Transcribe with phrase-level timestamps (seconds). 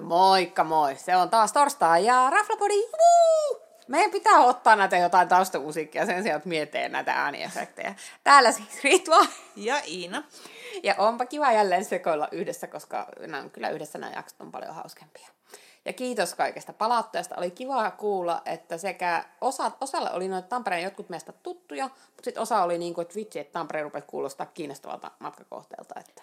[0.00, 3.62] Moikka moi, se on taas torstai ja Raflapodi, juu!
[3.88, 7.94] Meidän pitää ottaa näitä jotain taustamusiikkia sen sijaan, että miettii näitä ääniefektejä.
[8.24, 9.26] Täällä siis Ritva.
[9.56, 10.22] Ja Iina.
[10.82, 15.28] Ja onpa kiva jälleen sekoilla yhdessä, koska nämä, kyllä yhdessä nämä jaksot on paljon hauskempia.
[15.84, 17.34] Ja kiitos kaikesta palautteesta.
[17.38, 22.42] Oli kiva kuulla, että sekä osa, osalle oli noita Tampereen jotkut meistä tuttuja, mutta sitten
[22.42, 26.00] osa oli niin kuin, että vitsi, että Tampere rupesi kuulostaa kiinnostavalta matkakohteelta.
[26.00, 26.22] Että...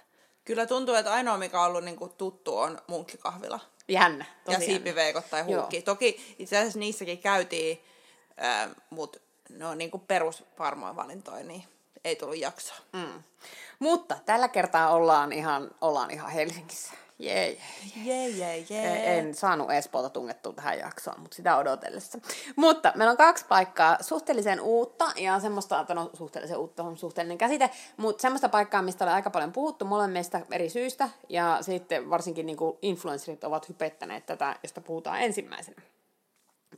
[0.50, 3.60] Kyllä tuntuu, että ainoa mikä on ollut niin kuin tuttu on munkkikahvila.
[3.88, 4.26] Jännä.
[4.48, 5.78] Ja siipiveikot tai huukki.
[5.78, 5.84] Joo.
[5.84, 7.84] Toki itse asiassa niissäkin käytiin,
[8.44, 10.44] äh, mutta ne on niin kuin perus
[10.96, 11.64] valintoja, niin
[12.04, 12.76] ei tullut jaksoa.
[12.94, 13.24] Mm.
[13.80, 16.94] Mutta tällä kertaa ollaan ihan, ollaan ihan Helsingissä.
[17.20, 17.58] Jee,
[18.04, 19.18] jee, jee, jee.
[19.18, 22.20] En saanut Espoota tungettua tähän jaksoon, mutta sitä odotellessa.
[22.56, 27.38] Mutta meillä on kaksi paikkaa, suhteellisen uutta ja semmoista, että no suhteellisen uutta on suhteellinen
[27.38, 32.46] käsite, mutta semmoista paikkaa, mistä on aika paljon puhuttu molemmista eri syistä ja sitten varsinkin
[32.46, 35.82] niin influencerit ovat hypettäneet tätä, josta puhutaan ensimmäisenä.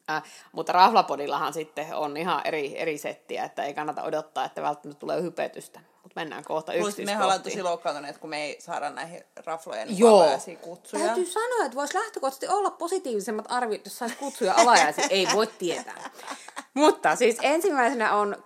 [0.10, 5.00] Äh, mutta Raflapodillahan sitten on ihan eri, eri settiä, että ei kannata odottaa, että välttämättä
[5.00, 5.80] tulee hypetystä.
[6.04, 7.18] Mutta mennään kohta yksityiskohtiin.
[7.18, 10.26] Me ollaan tosi loukkaantuneet, kun me ei saada näihin raflojen niin Joo.
[10.62, 11.06] kutsuja.
[11.06, 15.06] Täytyy sanoa, että voisi lähtökohtaisesti olla positiivisemmat arviot, jos saisi kutsuja alajaisia.
[15.10, 16.10] ei voi tietää.
[16.74, 18.44] Mutta siis ensimmäisenä on,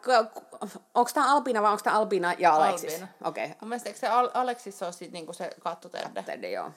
[0.94, 2.94] onko tämä Alpina vai onko tämä Albina ja Aleksis?
[2.94, 3.08] Albina.
[3.24, 3.46] Okei.
[3.46, 3.56] Okay.
[3.62, 6.06] Mun mielestä se Al- Aleksis on sitten niinku se kattoterde?
[6.06, 6.72] Kattoterde, joo.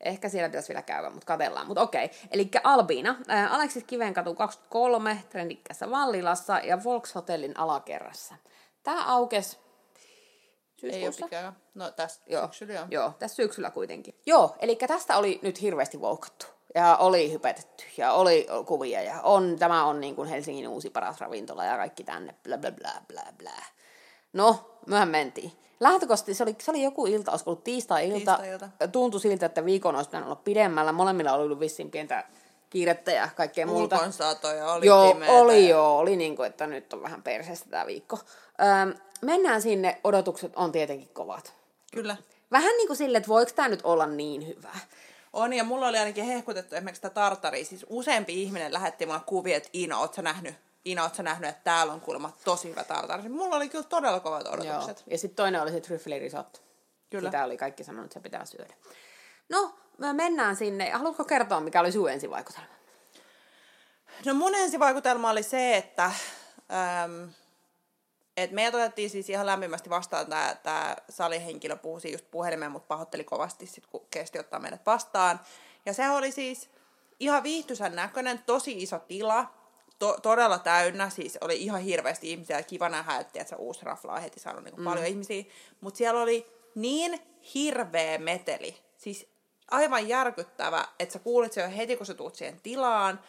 [0.00, 1.66] Ehkä siellä pitäisi vielä käydä, mutta katellaan.
[1.66, 8.34] Mutta okei, eli Albiina, ää, Aleksis Kivenkatu 23, trendikkässä Vallilassa ja Volkshotellin alakerrassa.
[8.82, 9.58] Tämä aukesi
[10.76, 11.26] syyskuussa.
[11.30, 11.52] Ei ole.
[11.74, 12.46] No tässä joo.
[12.46, 12.86] syksyllä joo.
[12.90, 14.14] Joo, tässä syksyllä kuitenkin.
[14.26, 16.46] Joo, eli tästä oli nyt hirveästi voukattu.
[16.74, 21.20] Ja oli hypetetty ja oli kuvia ja on, tämä on niin kuin Helsingin uusi paras
[21.20, 23.50] ravintola ja kaikki tänne, bla bla bla bla bla.
[24.36, 25.52] No, myöhän mentiin.
[25.80, 28.36] Lähtökohtaisesti se oli, se oli joku ilta, olisiko ollut tiistai-ilta.
[28.36, 28.88] tiistai-ilta.
[28.92, 30.92] Tuntui siltä, että viikon olisi pitänyt olla pidemmällä.
[30.92, 32.24] Molemmilla oli ollut vissiin pientä
[32.70, 33.96] kiirettä ja kaikkea muuta.
[33.96, 35.98] Ulkonsaatoja oli Joo, oli joo.
[35.98, 38.18] Oli niin kuin, että nyt on vähän perseestä tämä viikko.
[38.60, 41.54] Öö, mennään sinne, odotukset on tietenkin kovat.
[41.92, 42.16] Kyllä.
[42.50, 44.72] Vähän niin kuin sille, että voiko tämä nyt olla niin hyvä.
[45.32, 47.64] On, ja mulla oli ainakin hehkutettu esimerkiksi sitä tartaria.
[47.64, 50.54] Siis useampi ihminen lähetti mulle kuvia, että Iina, ootko nähnyt
[50.86, 53.28] Iina, ootko nähnyt, että täällä on kuulemma tosi hyvä tartari.
[53.28, 54.98] Mulla oli kyllä todella kovat odotukset.
[54.98, 55.06] Joo.
[55.06, 56.60] Ja sitten toinen oli se tryffelirisotto.
[57.10, 57.28] Kyllä.
[57.28, 58.74] Sitä oli kaikki sanonut, että se pitää syödä.
[59.48, 60.90] No, me mennään sinne.
[60.90, 62.68] Haluatko kertoa, mikä oli sun ensivaikutelma?
[64.26, 67.30] No mun ensivaikutelma oli se, että äm,
[68.36, 73.24] et meidät otettiin siis ihan lämpimästi vastaan, tämä tää salihenkilö puhui just puhelimeen, mutta pahoitteli
[73.24, 75.40] kovasti sit, kun kesti ottaa meidät vastaan.
[75.86, 76.70] Ja se oli siis
[77.20, 79.54] ihan viihtyisän näköinen, tosi iso tila,
[79.98, 84.22] to, todella täynnä, siis oli ihan hirveästi ihmisiä, kiva nähdä, että tiedätkö, uusi rafla on
[84.22, 84.84] heti saanut niin mm.
[84.84, 85.44] paljon ihmisiä,
[85.80, 87.20] mutta siellä oli niin
[87.54, 89.26] hirveä meteli, siis
[89.70, 93.20] aivan järkyttävä, että sä kuulit se jo heti, kun sä tuut siihen tilaan,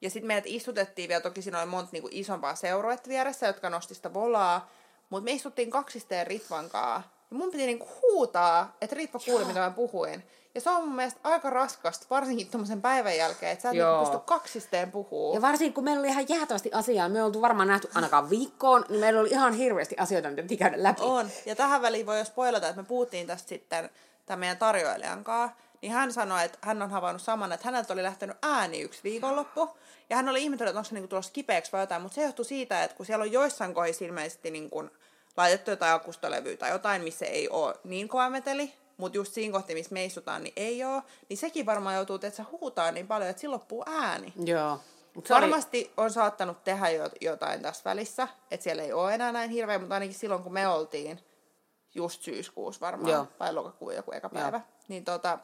[0.00, 3.94] ja sitten meidät istutettiin vielä, toki siinä oli monta niinku isompaa seuruetta vieressä, jotka nosti
[3.94, 4.70] sitä volaa,
[5.10, 9.70] mutta me istuttiin kaksisteen Ritvankaa, ja mun piti niinku huutaa, että Ritva kuuli, mitä mä
[9.70, 10.24] puhuin.
[10.54, 14.04] Ja se on mun mielestä aika raskasta, varsinkin tuommoisen päivän jälkeen, että sä et niinku
[14.04, 15.34] pysty kaksisteen puhua.
[15.34, 19.00] Ja varsinkin kun meillä oli ihan jäätävästi asiaa, me oltu varmaan nähty ainakaan viikkoon, niin
[19.00, 21.02] meillä oli ihan hirveästi asioita, mitä piti käydä läpi.
[21.02, 23.90] On, ja tähän väliin voi jo spoilata, että me puhuttiin tästä sitten
[24.26, 28.02] tämän meidän tarjoilijan kanssa, niin hän sanoi, että hän on havainnut saman, että häneltä oli
[28.02, 29.68] lähtenyt ääni yksi viikonloppu,
[30.10, 32.44] ja hän oli ihmetellyt, että onko se niinku tulossa kipeäksi vai jotain, mutta se johtui
[32.44, 34.90] siitä, että kun siellä on joissain kohdissa ilmeisesti niinku
[35.36, 39.74] laitettu jotain akustolevyä tai jotain, missä ei ole niin kova meteli, mutta just siinä kohti,
[39.74, 43.30] missä me istutaan, niin ei ole, niin sekin varmaan joutuu, että se huutaa niin paljon,
[43.30, 44.32] että silloin loppuu ääni.
[44.44, 44.80] Joo.
[45.14, 46.04] Mut Varmasti oli...
[46.04, 49.94] on saattanut tehdä jo, jotain tässä välissä, että siellä ei ole enää näin hirveä, mutta
[49.94, 51.20] ainakin silloin, kun me oltiin,
[51.94, 53.28] just syyskuussa varmaan, Joo.
[53.40, 54.66] vai lokakuun joku eka päivä, Joo.
[54.88, 55.38] niin, tota,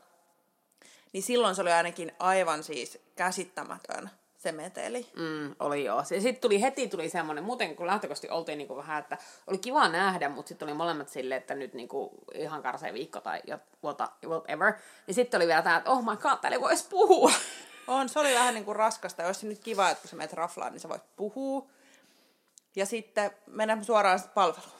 [1.12, 4.10] niin silloin se oli ainakin aivan siis käsittämätön
[4.42, 5.06] se meteli.
[5.16, 6.04] Mm, oli joo.
[6.04, 10.28] Sitten tuli heti tuli semmoinen, muuten kun lähtökohtaisesti oltiin niinku vähän, että oli kiva nähdä,
[10.28, 13.42] mutta sitten oli molemmat silleen, että nyt niinku ihan karsee viikko tai
[14.26, 14.72] whatever.
[15.06, 17.32] Niin sitten oli vielä tämä, että oh my god, täällä voisi puhua.
[17.86, 19.26] On, se oli vähän niinku raskasta.
[19.26, 21.66] Olisi nyt kiva, että kun sä menet raflaan, niin sä voit puhua.
[22.76, 24.72] Ja sitten mennään suoraan palveluun.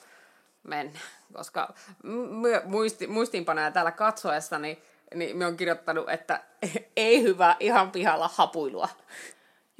[0.62, 1.74] Mennään, koska
[2.64, 4.82] muisti, muistiinpanoja täällä katsoessa, niin,
[5.14, 6.40] niin me on kirjoittanut, että
[6.96, 8.88] ei hyvä ihan pihalla hapuilua.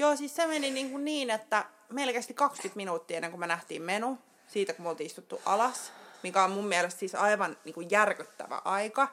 [0.02, 1.64] Joo, siis se meni niin, kuin niin että
[2.12, 6.44] kesti 20 minuuttia ennen kuin me nähtiin menu, siitä kun me oltiin istuttu alas, mikä
[6.44, 9.08] on mun mielestä siis aivan niin kuin järkyttävä aika.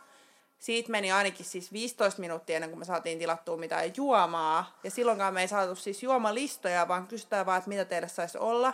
[0.59, 4.79] Siitä meni ainakin siis 15 minuuttia ennen kuin me saatiin tilattua mitään juomaa.
[4.83, 8.73] Ja silloinkaan me ei saatu siis juomalistoja, vaan kysytään vaan, että mitä teille saisi olla.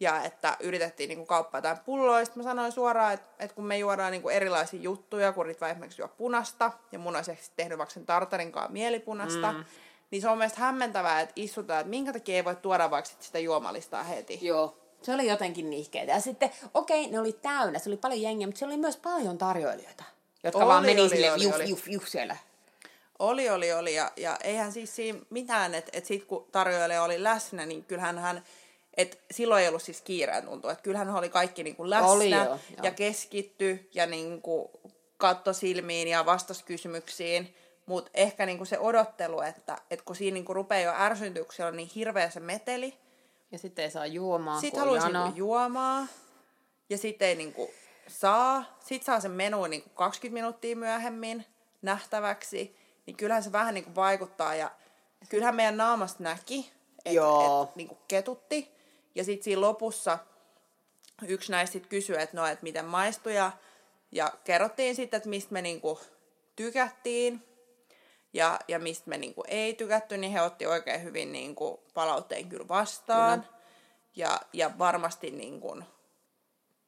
[0.00, 2.20] ja että yritettiin niinku kauppaa jotain pulloa.
[2.20, 6.02] Ja mä sanoin suoraan, että, että kun me juodaan niinku erilaisia juttuja, kun Ritva esimerkiksi
[6.02, 9.64] juo punasta, ja mun olisi tehnyt vaikka sen tartarinkaan mielipunasta, mm.
[10.12, 13.22] Niin se on mielestäni hämmentävää, että istutaan, että minkä takia ei voi tuoda vaikka sit
[13.22, 14.38] sitä juomalistaa heti.
[14.42, 14.78] Joo.
[15.02, 16.12] Se oli jotenkin nihkeitä.
[16.12, 19.38] Ja sitten, okei, ne oli täynnä, se oli paljon jengiä, mutta siellä oli myös paljon
[19.38, 20.04] tarjoilijoita,
[20.44, 21.68] jotka Oli, vaan meni oli, sille oli, juh, oli.
[21.68, 22.36] juh, juh siellä.
[23.18, 23.94] Oli, oli, oli.
[23.94, 28.18] Ja, ja eihän siis siinä mitään, että et sit kun tarjoilija oli läsnä, niin kyllähän
[28.18, 28.44] hän,
[28.96, 32.08] että silloin ei ollut siis kiireen tuntua, että kyllähän hän oli kaikki niin kuin läsnä
[32.08, 34.68] Oli joo, ja keskitty ja niin kuin
[35.16, 37.54] katto silmiin ja vastasi kysymyksiin.
[37.86, 41.44] Mutta ehkä niin kuin se odottelu, että, että kun siinä niin kuin rupeaa jo ärsyntyä,
[41.68, 42.94] on niin hirveä se meteli,
[43.52, 46.06] Ja sitten ei saa juomaa, sitten haluaisi niinku juomaa
[46.90, 47.70] ja sitten ei niinku
[48.08, 48.64] saa.
[48.80, 51.46] Sitten saa sen menu niinku 20 minuuttia myöhemmin
[51.82, 52.76] nähtäväksi.
[53.06, 54.70] Niin kyllähän se vähän niinku vaikuttaa ja
[55.28, 56.72] kyllähän meidän naamasta näki,
[57.04, 57.20] että
[57.64, 58.70] et, niinku ketutti.
[59.14, 60.18] Ja sitten siinä lopussa
[61.26, 63.52] yksi näistä sit kysyi, että no, et miten maistui ja,
[64.12, 66.00] ja kerrottiin sitten, että mistä me niinku
[66.56, 67.51] tykättiin
[68.32, 72.68] ja, ja mistä me niinku ei tykätty, niin he otti oikein hyvin niinku palautteen kyllä
[72.68, 73.40] vastaan.
[73.40, 73.62] Kyllä.
[74.16, 75.82] Ja, ja varmasti niinku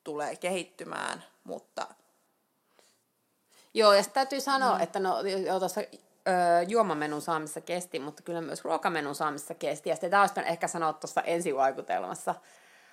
[0.05, 1.87] tulee kehittymään, mutta
[3.75, 4.83] Joo, ja täytyy sanoa, mm.
[4.83, 9.89] että no, jo tuossa öö, juomamenun saamissa kesti, mutta kyllä myös ruokamenun saamissa kesti.
[9.89, 12.35] Ja sitten tämä olisi ehkä sanoa tuossa ensivaikutelmassa.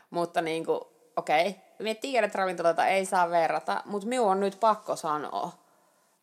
[0.10, 0.80] Mutta niin kuin,
[1.16, 5.52] okei, okay, me tiedän, että ravintoloita ei saa verrata, mutta minun on nyt pakko sanoa,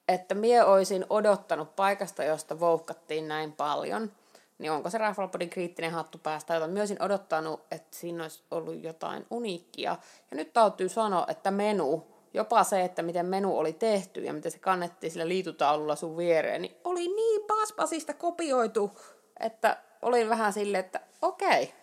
[0.09, 4.13] että minä olisin odottanut paikasta, josta vouhkattiin näin paljon,
[4.59, 8.83] niin onko se Raffalpodin kriittinen hattu päästä, jota minä olisin odottanut, että siinä olisi ollut
[8.83, 9.97] jotain uniikkia.
[10.31, 14.53] Ja nyt täytyy sanoa, että menu, jopa se, että miten menu oli tehty ja miten
[14.53, 19.01] se kannettiin sillä liitutaululla sun viereen, niin oli niin paspasista kopioitu,
[19.41, 21.63] että olin vähän silleen, että okei.
[21.63, 21.75] Okay.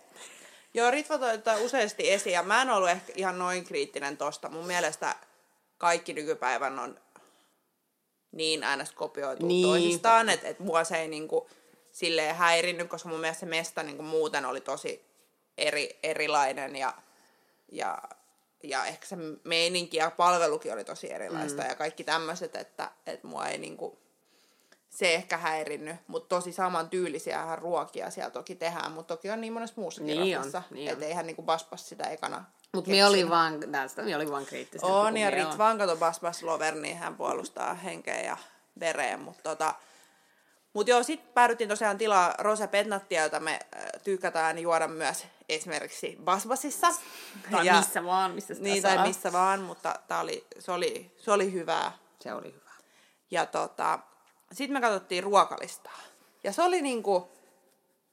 [0.74, 4.50] Joo, Ritva toi useasti esiin, ja mä en ollut ehkä ihan noin kriittinen tosta.
[4.50, 5.16] Mun mielestä
[5.78, 7.00] kaikki nykypäivän on
[8.36, 9.68] niin äänestä kopioitu Niin.
[9.68, 11.50] toisistaan, että et mua se ei niinku
[11.92, 15.06] silleen häirinnyt, koska mun mielestä se mesta niinku muuten oli tosi
[15.58, 16.94] eri, erilainen ja,
[17.72, 17.98] ja,
[18.64, 21.70] ja ehkä se meininki ja palvelukin oli tosi erilaista mm.
[21.70, 24.00] ja kaikki tämmöiset, että, että mua ei niinku,
[24.90, 29.54] se ehkä häirinnyt, mutta tosi saman tyylisiä ruokia siellä toki tehdään, mutta toki on niin
[29.54, 32.46] monessa muussakin Niin raffassa, niin että eihän niinku baspas sitä ekana
[32.76, 34.86] Mutta minä olin vaan, tästä minä olin vaan kriittinen.
[34.86, 38.38] on, ja Ritvan kato Basbas Lover, niin hän puolustaa henkeä ja
[38.80, 39.76] vereen, mutta tota,
[40.74, 46.18] mut joo, sitten päädyttiin tosiaan tilaa Rose Petnattia, jota me äh, tykätään juoda myös esimerkiksi
[46.24, 46.88] Basbasissa.
[47.52, 48.96] Tai ja, missä vaan, missä sitä Niin, saa.
[48.96, 51.92] tai missä vaan, mutta tää oli, se, oli, se oli hyvää.
[52.20, 52.72] Se oli hyvä.
[53.32, 54.00] Ja tota,
[54.52, 56.00] sitten me katsottiin ruokalistaa.
[56.44, 57.35] Ja se oli niinku,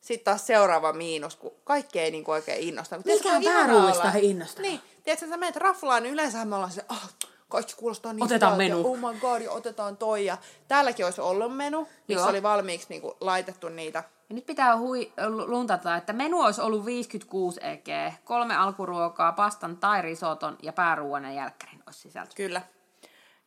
[0.02, 3.06] sitten taas seuraava miinus, kun kaikki ei niinku oikein innostanut.
[3.06, 4.62] Mikä ei olla- innostanut?
[4.62, 7.12] Niin, tiedätkö, sä menet raflaan, niin yleensä me ollaan se, ah,
[7.48, 8.92] kaikki kuulostaa niin Otetaan hyvältä, menu.
[8.92, 10.24] Oh my god, ja otetaan toi.
[10.24, 10.38] Ja
[10.68, 12.28] täälläkin olisi ollut menu, missä Joo.
[12.30, 14.04] oli valmiiksi niinku laitettu niitä.
[14.28, 15.12] Ja nyt pitää hui,
[15.46, 21.32] luntata, että menu olisi ollut 56 EG, kolme alkuruokaa, pastan tai risoton ja pääruoan ja
[21.32, 22.32] jälkkärin olisi sisältö.
[22.34, 22.62] Kyllä.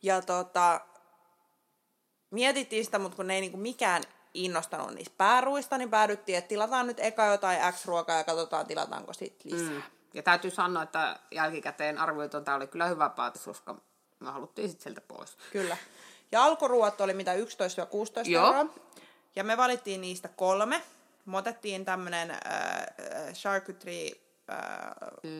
[0.02, 0.80] Ja tota,
[2.30, 4.02] mietittiin sitä, mutta kun ei niinku mikään
[4.36, 9.52] innostanut niistä pääruista, niin päädyttiin, että tilataan nyt eka jotain X-ruokaa ja katsotaan, tilataanko sitten
[9.52, 9.70] lisää.
[9.70, 9.82] Mm.
[10.14, 13.76] Ja täytyy sanoa, että jälkikäteen arvioitu tämä oli kyllä hyvä päätös, koska
[14.20, 15.36] me haluttiin sitten sieltä pois.
[15.52, 15.76] Kyllä.
[16.32, 17.38] Ja alkuruot oli mitä 11-16
[18.24, 18.46] Joo.
[18.46, 18.66] euroa.
[19.36, 20.82] Ja me valittiin niistä kolme.
[21.26, 24.12] Me otettiin tämmönen äh, äh, charcuterie
[24.50, 24.58] äh,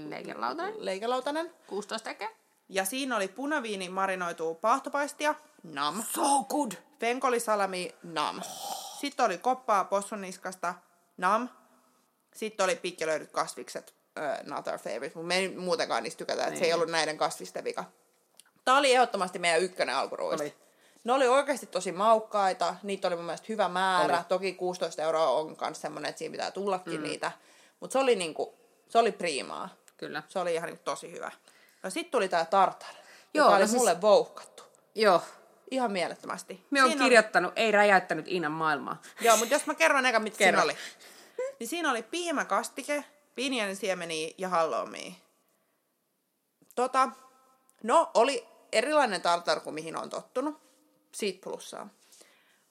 [0.08, 1.54] Leikelautainen, leikelautanen.
[1.66, 2.22] 16 EG.
[2.68, 6.02] Ja siinä oli punaviini marinoitua paahtopaistia, nam.
[6.14, 6.72] So good!
[7.00, 8.40] Fenkolisalami, nam.
[9.00, 10.74] Sitten oli koppaa possuniskasta,
[11.16, 11.48] nam.
[12.34, 16.58] Sitten oli pikkelöidyt kasvikset, uh, not our favorite, mutta me ei muutenkaan niistä tykätä, että
[16.58, 16.74] se ei Niin.
[16.74, 17.84] ollut näiden kasvisten vika.
[18.64, 20.42] Tämä oli ehdottomasti meidän ykkönen alkuruista.
[20.44, 20.54] Oli.
[21.04, 24.16] Ne oli oikeasti tosi maukkaita, niitä oli mun mielestä hyvä määrä.
[24.16, 24.24] Oli.
[24.28, 27.02] Toki 16 euroa on myös semmoinen, että siinä pitää tullakin mm.
[27.02, 27.32] niitä.
[27.80, 28.54] Mutta se oli niinku,
[28.88, 29.68] se oli priimaa.
[29.96, 30.22] Kyllä.
[30.28, 31.30] Se oli ihan niinku tosi hyvä.
[31.82, 32.94] No sitten tuli tää tartar,
[33.34, 34.62] Joo, joka no oli siis- mulle vouhkattu.
[34.94, 35.22] Joo.
[35.70, 36.66] Ihan mielettömästi.
[36.70, 39.02] Me on kirjoittanut, ei räjäyttänyt Iinan maailmaa.
[39.20, 40.60] Joo, mutta jos mä kerron eka, mitä Kerro.
[40.60, 40.76] siinä oli.
[41.60, 43.04] Niin siinä oli piimäkastike,
[43.34, 45.12] pinjansiemeniä ja halloumia.
[46.74, 47.08] Tota,
[47.82, 50.60] no, oli erilainen tartar kuin mihin on tottunut.
[51.12, 51.88] Siitä plussaa.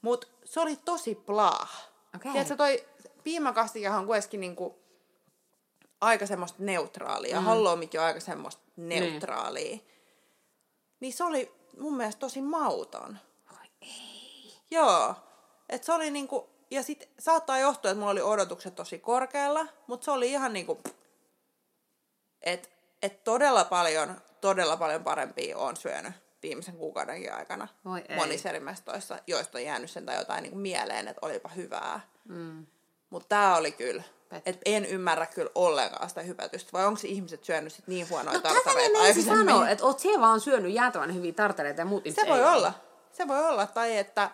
[0.01, 1.67] Mut se oli tosi plaa.
[2.15, 2.31] Okei.
[2.31, 2.85] Tiedätkö, toi
[3.23, 4.79] piimäkastikehan on kuitenkin niinku
[6.01, 7.39] aika semmoista neutraalia.
[7.39, 7.45] Mm.
[7.45, 9.63] Halloumikin on aika semmoista neutraalia.
[9.63, 9.87] Niin.
[10.99, 13.17] niin se oli mun mielestä tosi mauton.
[13.51, 14.53] Oi ei.
[14.71, 15.15] Joo.
[15.69, 20.05] Et se oli niinku, ja sit saattaa johtua, että mulla oli odotukset tosi korkealla, mutta
[20.05, 20.81] se oli ihan niinku,
[22.41, 22.69] että
[23.01, 26.13] et todella paljon, todella paljon parempia on syönyt
[26.43, 28.15] viimeisen kuukaudenkin aikana Voi ei.
[28.15, 31.99] monissa eri mestoissa, joista on jäänyt sen tai jotain niin kuin mieleen, että olipa hyvää.
[32.27, 32.65] Mm.
[33.09, 36.69] Mutta tämä oli kyllä, Että en ymmärrä kyllä ollenkaan sitä hypätystä.
[36.73, 39.47] Vai onko ihmiset syönyt sit niin huonoja No tartareita aikaisemmin?
[39.47, 42.73] sanoa, että oot siellä vaan syönyt jäätävän hyviä tartareita ja muut Se voi ei olla.
[43.11, 43.67] Se voi olla.
[43.67, 44.29] Tai että,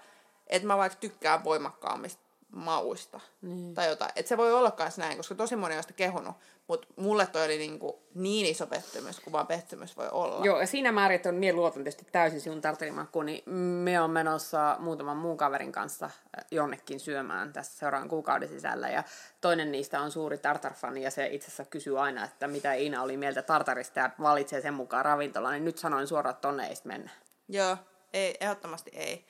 [0.48, 2.22] että mä vaikka tykkään voimakkaammista
[2.52, 3.20] mauista.
[3.42, 3.74] Niin.
[3.74, 4.12] Tai jotain.
[4.16, 6.36] Että se voi olla myös näin, koska tosi moni on sitä kehunut.
[6.68, 10.46] Mutta mulle toi oli niinku niin iso pettymys, kuin vaan pettymys voi olla.
[10.46, 14.12] Joo, ja siinä määrin, että on, mie luotan tietysti täysin sinun tartarimakkuun, niin me on
[14.12, 18.90] menossa muutaman muun kaverin kanssa äh, jonnekin syömään tässä seuraavan kuukauden sisällä.
[18.90, 19.04] Ja
[19.42, 23.18] toinen niistä on suuri tartarfani, ja se itse asiassa kysyy aina, että mitä Iina oli
[23.18, 25.52] mieltä tartarista, ja valitsee sen mukaan ravintola.
[25.52, 27.12] Niin nyt sanoin suoraan, että tonne ei mennä.
[27.48, 27.78] Joo,
[28.14, 29.26] ei, ehdottomasti ei.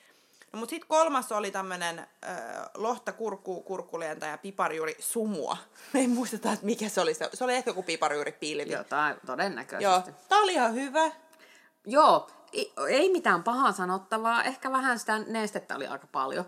[0.52, 2.36] No, mutta sitten kolmas oli tämmöinen äh,
[2.74, 5.56] lohta, kurkku, kurkkulientä ja piparjuuri sumua.
[5.92, 7.14] Me ei muisteta, että mikä se oli.
[7.14, 8.72] Se, oli ehkä joku piparjuuri pilvi.
[8.72, 10.10] Jotain todennäköisesti.
[10.10, 10.18] Joo.
[10.28, 11.10] Tää oli ihan hyvä.
[11.86, 14.44] Joo, ei, ei mitään pahaa sanottavaa.
[14.44, 16.44] Ehkä vähän sitä nestettä oli aika paljon,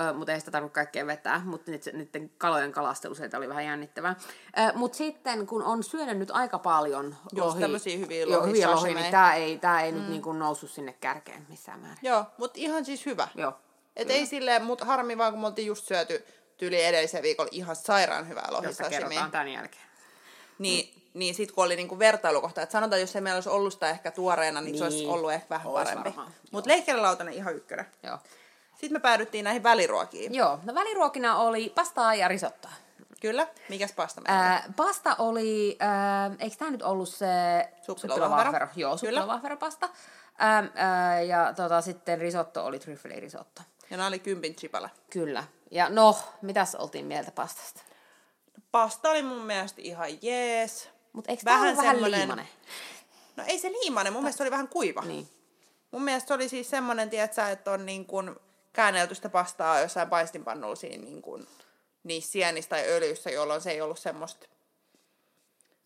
[0.00, 1.42] ö, mutta ei sitä tarvitse kaikkea vetää.
[1.44, 4.16] Mutta nyt, niiden kalojen kalastelu sieltä oli vähän jännittävää.
[4.74, 8.94] Mutta sitten kun on syönyt nyt aika paljon Just tämmösiä hyviä joo, lohi- hyviä lohi,
[8.94, 9.98] niin tämä ei, tää ei mm.
[9.98, 11.98] nyt niinku noussut sinne kärkeen missään määrin.
[12.02, 13.28] Joo, mutta ihan siis hyvä.
[13.34, 13.52] Joo.
[13.96, 16.24] Et ei silleen, mut harmi vaan, kun me oltiin just syöty
[16.56, 18.98] tyyli edellisen viikolla ihan sairaan hyvää Josta lohisashimia.
[19.00, 19.82] kerrotaan tämän jälkeen.
[20.58, 23.90] Niin, niin sit kun oli niinku vertailukohta, että sanotaan, jos se meillä olisi ollut sitä
[23.90, 24.78] ehkä tuoreena, niin, niin.
[24.78, 25.08] se olisi Niin.
[25.10, 26.14] ollut ehkä vähän Ois parempi.
[26.50, 27.86] Mutta leikkelelautanen ihan ykkönen.
[28.02, 28.18] Joo.
[28.76, 30.34] Sitten me päädyttiin näihin väliruokiin.
[30.34, 32.70] Joo, no väliruokina oli pastaa ja risottoa.
[33.20, 33.46] Kyllä.
[33.68, 34.40] Mikäs pasta meillä?
[34.42, 37.26] Ää, pasta oli, ää, eikö tämä nyt ollut se
[37.82, 38.68] Suppilovahvero.
[38.76, 39.88] Joo, suppilovahveropasta.
[40.38, 43.62] Ää, ää, ja tota, sitten risotto oli tryffelirisotto.
[43.90, 44.90] Ja nämä oli kympin chipala.
[45.10, 45.44] Kyllä.
[45.70, 47.82] Ja no, mitäs oltiin mieltä pastasta?
[48.70, 50.90] Pasta oli mun mielestä ihan jees.
[51.12, 52.48] Mutta eikö tämä vähän, vähän semmonen- liimanen?
[53.36, 55.02] No ei se liimanen, mun mielestä se oli vähän kuiva.
[55.02, 55.28] Niin.
[55.90, 58.36] Mun mielestä se oli siis semmonen, tietsä, että on niin kuin
[58.76, 61.46] käännelty sitä pastaa jossain paistinpannulla siinä niin kuin
[62.04, 64.46] niissä sienissä tai öljyssä, jolloin se ei ollut semmoista,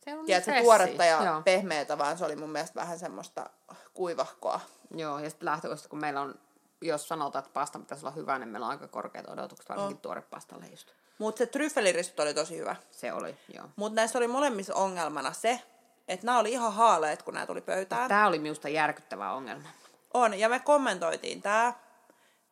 [0.04, 0.64] Se on tiedätkö, freshiä.
[0.64, 1.42] tuoretta ja Joo.
[1.42, 3.50] pehmeätä, vaan se oli mun mielestä vähän semmoista
[3.94, 4.60] kuivahkoa.
[4.94, 6.34] Joo, ja sitten lähtökohtaisesti, kun meillä on,
[6.80, 10.02] jos sanotaan, että pasta pitäisi olla hyvä, niin meillä on aika korkeat odotukset, varsinkin oh.
[10.02, 10.88] tuorepastalle just.
[11.18, 12.76] Mutta se tryffelirisotto oli tosi hyvä.
[12.90, 13.66] Se oli, joo.
[13.76, 15.62] Mutta näissä oli molemmissa ongelmana se,
[16.08, 18.08] että nämä oli ihan haaleet, kun nämä tuli pöytään.
[18.08, 19.68] Tämä oli minusta järkyttävä ongelma.
[20.14, 21.72] On, ja me kommentoitiin tämä,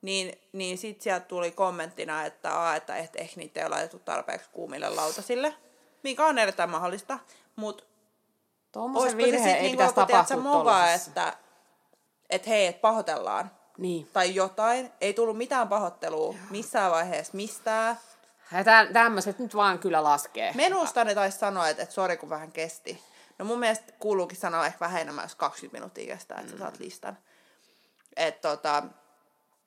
[0.02, 3.98] niin, niin sitten sieltä tuli kommenttina, että, aa, että et, ehkä niitä ei ole laitettu
[3.98, 5.54] tarpeeksi kuumille lautasille,
[6.02, 7.18] mikä on erittäin mahdollista,
[7.56, 7.84] mutta
[8.72, 11.10] Tuommoisen se virhe sitten ei niinku pitäisi tapahtua tuollaisessa.
[11.10, 11.32] että
[12.30, 14.08] et hei, et pahoitellaan Niin.
[14.12, 14.92] tai jotain.
[15.00, 17.98] Ei tullut mitään pahoittelua missään vaiheessa mistään.
[18.52, 20.52] Ja tä- tämmöiset nyt vaan kyllä laskee.
[20.54, 23.02] Menusta ne taisi sanoa, että, että sori kun vähän kesti.
[23.38, 26.78] No mun mielestä kuuluukin sanoa ehkä vähän enemmän, jos 20 minuuttia kestää, että sä saat
[26.78, 27.18] listan.
[28.16, 28.82] Et, tota,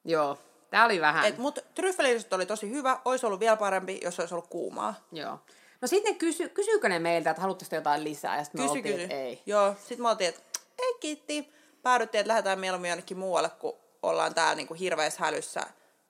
[0.05, 0.37] Joo,
[0.69, 1.25] tää oli vähän.
[1.25, 4.93] et, mut tryffelirisotto oli tosi hyvä, olisi ollut vielä parempi, jos olisi ollut kuumaa.
[5.11, 5.39] Joo.
[5.81, 8.37] No sitten kysy, kysyykö ne meiltä, että haluatteko te jotain lisää?
[8.37, 9.03] Ja sitten me Kysy, oltiin, kysy.
[9.03, 9.41] että ei.
[9.45, 10.41] Joo, sit me oltiin, että
[10.79, 11.53] ei kiitti.
[11.83, 15.61] Päädyttiin, että lähdetään mieluummin jonnekin muualle, kun ollaan täällä niinku hirveässä hälyssä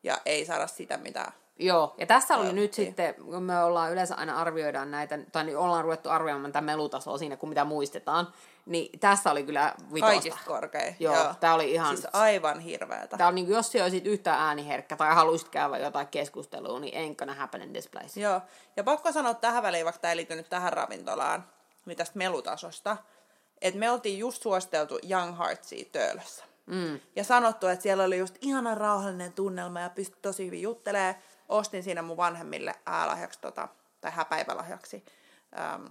[0.03, 1.31] ja ei saada sitä, mitä...
[1.65, 2.61] Joo, ja tässä oli Toivottiin.
[2.61, 6.61] nyt sitten, kun me ollaan yleensä aina arvioidaan näitä, tai niin ollaan ruvettu arvioimaan tätä
[6.61, 8.27] melutasoa siinä, kuin mitä muistetaan,
[8.65, 10.05] niin tässä oli kyllä vitosta.
[10.13, 10.95] Kaikista korkein.
[10.99, 13.17] Joo, tää oli ihan- Siis aivan hirveätä.
[13.17, 17.11] Tämä on niin kuin, jos se olisit yhtään ääniherkkä tai haluaisit käydä jotain keskustelua, niin
[17.11, 18.19] ain't gonna happen in this place.
[18.19, 18.41] Joo,
[18.77, 21.43] ja pakko sanoa tähän väliin, vaikka tämä ei liity nyt tähän ravintolaan,
[21.85, 22.97] niin tästä melutasosta,
[23.61, 26.43] että me oltiin just suositeltu Young Heartsia Töölössä.
[26.65, 26.99] Mm.
[27.15, 31.15] Ja sanottu, että siellä oli just ihana rauhallinen tunnelma ja pystyi tosi hyvin juttelemaan.
[31.51, 33.67] Ostin siinä mun vanhemmille äälahjaksi tota,
[34.01, 35.05] tai häpäivälahjaksi
[35.59, 35.85] ähm,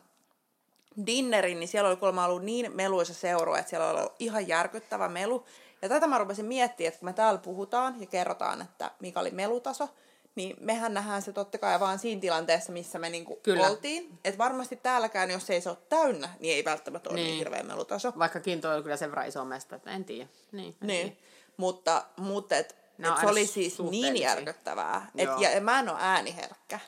[1.07, 5.09] dinnerin, niin siellä oli kuulemma ollut niin meluisa seurue, että siellä oli ollut ihan järkyttävä
[5.09, 5.47] melu.
[5.83, 9.31] Ja tätä mä rupesin miettimään, että kun me täällä puhutaan ja kerrotaan, että mikä oli
[9.31, 9.88] melutaso,
[10.35, 13.67] niin mehän nähdään se totta kai vaan siinä tilanteessa, missä me niinku Kyllä.
[13.69, 14.19] oltiin.
[14.25, 17.31] Että varmasti täälläkään, jos ei se ole täynnä, niin ei välttämättä ole niin, Niin.
[17.31, 18.12] niin hirveä melutaso.
[18.19, 20.29] Vaikkakin toi oli kyllä sen verran iso mesta, että en tiedä.
[20.52, 21.07] Niin, en Niin.
[21.07, 21.21] tiedä.
[21.57, 22.76] Mutta, mutta et,
[23.09, 25.11] On se oli siis niin järkyttävää.
[25.16, 25.40] Et, Joo.
[25.40, 26.80] ja, ja mä en ole ääniherkkä.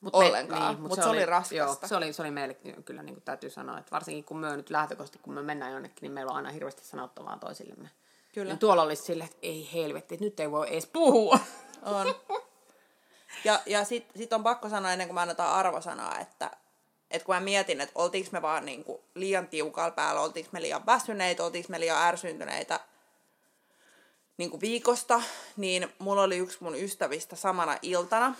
[0.00, 1.54] Mut ollenkaan, niin, mut se oli raskasta.
[1.54, 2.54] Joo, se oli, se oli meille
[2.84, 5.98] kyllä niin kuin täytyy sanoa, että varsinkin kun me nyt lähtökohtaisesti, kun me mennään jonnekin,
[6.00, 7.90] niin meillä on aina hirveästi sanottavaa toisillemme.
[8.34, 8.48] Kyllä.
[8.48, 11.38] Niin tuolla olisi silleen, että ei helvetti, että nyt ei voi edes puhua.
[11.82, 12.14] On.
[13.44, 16.50] Ja, ja sitten sit on pakko sanoa ennen kuin mä annetaan arvosanaa, että,
[17.10, 20.86] että kun mä mietin, että oltiinko me vaan niinku liian tiukalla päällä, oltiinko me liian
[20.86, 22.80] väsyneitä, oltiinko me liian ärsyntyneitä
[24.42, 25.22] niinku viikosta,
[25.56, 28.34] niin mulla oli yksi mun ystävistä samana iltana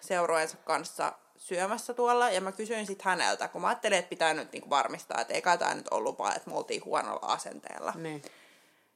[0.00, 4.52] seuroensa kanssa syömässä tuolla, ja mä kysyin sitten häneltä, kun mä ajattelin, että pitää nyt
[4.52, 7.92] niinku varmistaa, että eikä tämä nyt ollut vaan, että me oltiin huonolla asenteella.
[7.96, 8.22] Niin.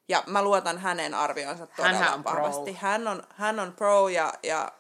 [0.09, 2.33] Ja mä luotan hänen arvionsa todella Hänhän on pro.
[2.33, 2.73] vahvasti.
[2.73, 4.73] Hän on, hän on pro ja, ja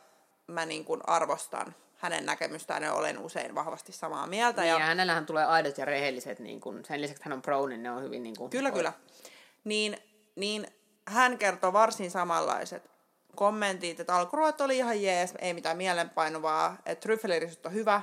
[0.46, 4.60] mä niin kuin arvostan hänen näkemystään ja olen usein vahvasti samaa mieltä.
[4.60, 7.66] Niin, Ja, ja hänellähän tulee aidot ja rehelliset, niin kun, sen lisäksi hän on pro,
[7.66, 8.92] niin ne on hyvin niin kuin, kyllä, kyllä.
[9.64, 9.98] Niin,
[10.36, 10.66] niin
[11.10, 12.90] hän kertoo varsin samanlaiset
[13.36, 18.02] kommentit, että alkuruot oli ihan jees, ei mitään mielenpainuvaa, että tryffelirisut on hyvä.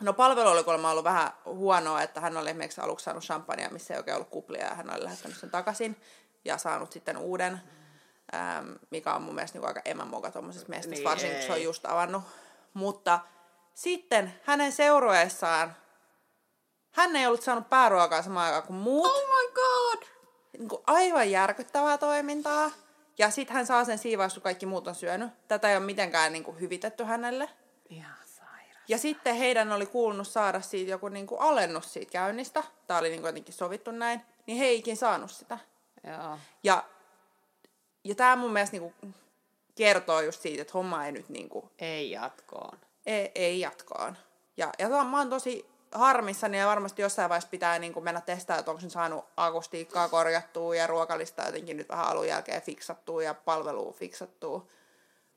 [0.00, 3.94] No palvelu oli kuulemma ollut vähän huonoa, että hän oli esimerkiksi aluksi saanut champagnea, missä
[3.94, 6.00] ei oikein ollut kuplia, ja hän oli lähettänyt sen takaisin
[6.44, 7.60] ja saanut sitten uuden,
[8.34, 11.62] äm, mikä on mun mielestä niin aika emämoka tuommoisessa mestassa, Niin, varsinkin kun se on
[11.62, 12.22] just avannut.
[12.74, 13.20] Mutta
[13.74, 15.76] sitten hänen seurueessaan,
[16.90, 19.37] hän ei ollut saanut pääruokaa samaan aikaan kuin muut Oh!
[20.58, 22.70] Niin kuin aivan järkyttävää toimintaa.
[23.18, 25.30] Ja sitten hän saa sen siivaus, kun kaikki muut on syönyt.
[25.48, 27.50] Tätä ei ole mitenkään niin kuin hyvitetty hänelle.
[27.88, 28.82] Ihan sairas.
[28.88, 32.64] Ja sitten heidän oli kuulunut saada siitä joku niin kuin alennus siitä käynnistä.
[32.86, 34.20] Tämä oli niin kuin jotenkin sovittu näin.
[34.46, 35.58] Niin he ei ikin saanut sitä.
[36.04, 36.38] Joo.
[36.62, 36.84] Ja,
[38.04, 39.14] ja tämä mun mielestä niin kuin
[39.74, 42.78] kertoo just siitä, että homma ei nyt niin kuin, Ei jatkoon.
[43.06, 44.16] ei, ei jatkoon.
[44.56, 48.60] Ja, ja mä oon tosi harmissani ja varmasti jossain vaiheessa pitää niin kuin mennä testaamaan,
[48.60, 53.34] että onko se saanut akustiikkaa korjattua ja ruokalista jotenkin nyt vähän alun jälkeen fiksattua ja
[53.34, 54.66] palvelua fiksattua.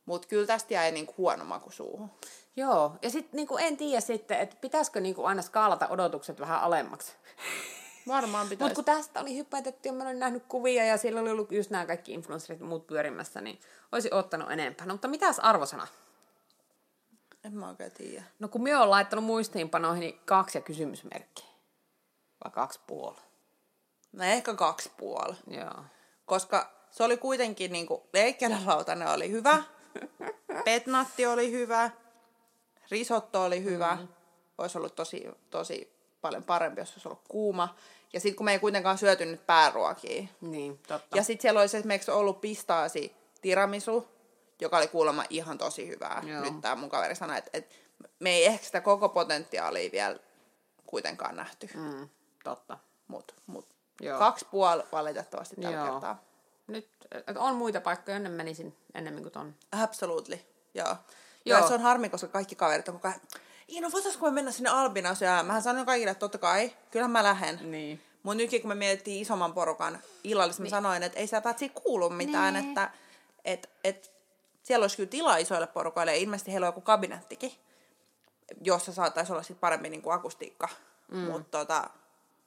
[0.06, 2.12] Mutta kyllä tästä jäi niin kuin huono maku suuhun.
[2.56, 7.14] Joo, ja sitten niinku, en tiedä sitten, että pitäisikö niinku aina skaalata odotukset vähän alemmaksi.
[8.08, 8.76] Varmaan Mutta pitäisi.
[8.76, 11.86] kun tästä oli hypätetty ja mä olin nähnyt kuvia ja siellä oli ollut just nämä
[11.86, 13.60] kaikki influencerit ja muut pyörimässä, niin
[13.92, 14.86] olisi ottanut enempää.
[14.86, 15.88] No, mutta mitäs arvosana?
[17.44, 18.24] En mä oikein tiedä.
[18.40, 21.46] No kun minä olen laittanut muistiinpanoihin niin kaksi ja kysymysmerkki.
[22.44, 23.18] Vai kaksi puoli.
[24.12, 25.36] No ehkä kaksi puoli.
[25.48, 25.84] Joo.
[26.26, 29.64] Koska se oli kuitenkin niin kuin, leikkelälautanen oli hyvä,
[30.66, 31.92] petnatti oli hyvä,
[32.92, 33.92] risotto oli hyvä.
[33.92, 34.08] Mm-hmm.
[34.58, 37.76] Olisi ollut tosi, tosi paljon parempi, jos olisi ollut kuuma.
[38.14, 40.24] Ja sitten kun me ei kuitenkaan syöty nyt pääruokia.
[40.42, 41.18] Niin, totta.
[41.18, 44.08] Ja sitten siellä olisi esimerkiksi ollut pistaasi tiramisu,
[44.62, 46.24] joka oli kuulemma ihan tosi hyvää.
[46.26, 46.42] Joo.
[46.42, 47.76] Nyt tämä mun kaveri sanoi, että, että
[48.20, 50.20] me ei ehkä sitä koko potentiaalia vielä
[50.86, 51.70] kuitenkaan nähty.
[51.74, 52.10] Mm.
[52.44, 52.78] Totta.
[53.08, 53.68] Mut, mut
[54.02, 54.20] Joo.
[54.20, 55.92] kaksi puoli valitettavasti tällä Joo.
[55.92, 56.24] kertaa.
[56.68, 56.90] Nyt
[57.28, 59.56] et on muita paikkoja, jonne menisin ennemmin kuin ton.
[59.72, 60.40] Absolutely,
[60.74, 60.96] joo.
[61.46, 61.60] Joo.
[61.60, 63.22] Ja se on harmi, koska kaikki kaverit on koko ajan,
[63.70, 65.46] Iino, voitaisko me mennä sinne Albina syömään?
[65.46, 67.72] Mähän sanoin kaikille, että totta kai, kyllähän mä lähden.
[67.72, 68.02] Niin.
[68.24, 70.72] Mutta nytkin kun me mietittiin isomman porukan illallista, niin.
[70.72, 72.70] mä sanoin, että ei sä päätsi kuulu mitään, Niin.
[72.70, 72.92] että
[73.46, 74.12] et, et,
[74.72, 77.52] siellä olisi kyllä tilaa isoille porukoille ja ilmeisesti heillä on joku kabinettikin,
[78.64, 80.70] jossa saattaisi olla sit parempi niin kuin akustiikka.
[81.12, 81.18] Mm.
[81.18, 81.90] Mutta tota,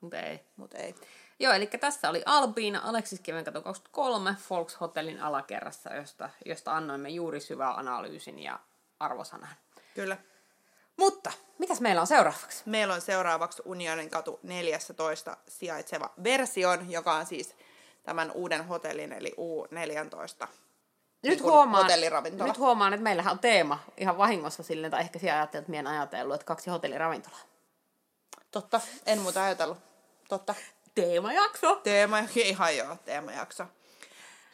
[0.00, 0.40] Mutta ei.
[0.56, 0.94] mut ei.
[1.38, 7.40] Joo, eli tässä oli Albiina Aleksis Kivenkato 23 Folks Hotellin alakerrassa, josta, josta annoimme juuri
[7.40, 8.60] syvää analyysin ja
[9.00, 9.56] arvosanan.
[9.94, 10.16] Kyllä.
[10.96, 12.62] Mutta, mitäs meillä on seuraavaksi?
[12.66, 17.56] Meillä on seuraavaksi Unionin katu 14 sijaitseva version, joka on siis
[18.02, 20.48] tämän uuden hotellin, eli U14.
[21.24, 21.86] Nyt Niin huomaan,
[22.44, 25.80] nyt huomaan, että meillähän on teema ihan vahingossa silleen, tai ehkä siellä ajattelet, että minä
[25.80, 27.40] en ajatellut, että kaksi hotelliravintolaa.
[28.50, 29.78] Totta, en muuta ajatellut.
[30.28, 30.54] Totta.
[30.94, 31.76] Teemajakso!
[31.76, 33.64] Teema, ihan joo, teemajakso.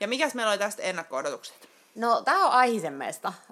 [0.00, 1.68] Ja mikäs meillä oli tästä ennakko-odotukset?
[1.94, 2.52] No, tämä on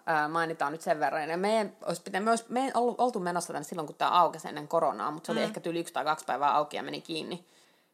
[0.07, 1.31] ää, mainitaan nyt sen verran.
[1.31, 4.11] Ja meidän olisi pitänyt, me olisi, me ei ollut, oltu menossa tänne silloin, kun tämä
[4.11, 7.01] aukesi ennen koronaa, mutta se oli ehkä yli yksi tai kaksi päivää auki ja meni
[7.01, 7.45] kiinni.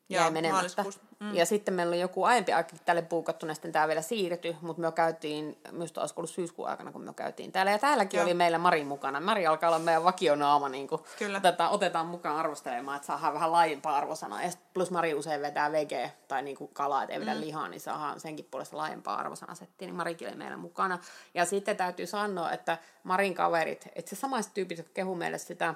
[0.09, 0.85] Jäi menemättä.
[1.21, 1.35] Mm.
[1.35, 4.83] Ja sitten meillä oli joku aiempi aika tälle puukattu, ja sitten tämä vielä siirtyi, mutta
[4.83, 7.73] me käytiin, minusta olisiko ollut syyskuun aikana, kun me käytiin täällä.
[7.73, 8.25] Ja täälläkin Joo.
[8.25, 9.21] oli meillä Mari mukana.
[9.21, 11.39] Mari alkaa olla meidän vakionaama, niin kuin Kyllä.
[11.39, 14.43] otetaan, otetaan mukaan arvostelemaan, että saadaan vähän laajempaa arvosanaa.
[14.43, 17.41] Ja plus Mari usein vetää vege tai niin kuin kalaa, että ei vedä mm.
[17.41, 19.87] lihaa, niin saadaan senkin puolesta laajempaa arvosanasettia.
[19.89, 20.99] Niin Marikin oli meillä mukana.
[21.35, 25.75] Ja sitten täytyy sanoa, että Marin kaverit, että se samaiset tyypit, jotka kehu meille sitä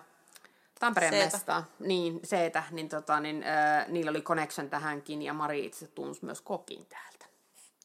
[0.80, 1.36] Tampereen Seetä.
[1.36, 6.24] mestaa, niin seetä, niin, tota, niin äh, niillä oli connection tähänkin ja Mari itse tunsi
[6.24, 7.26] myös kokin täältä.